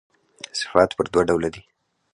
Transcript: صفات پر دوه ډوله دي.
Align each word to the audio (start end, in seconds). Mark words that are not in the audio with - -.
صفات 0.59 0.89
پر 0.97 1.05
دوه 1.13 1.23
ډوله 1.29 1.49
دي. 1.53 1.61